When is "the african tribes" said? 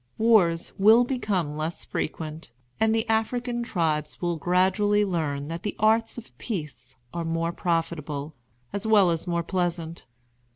2.95-4.19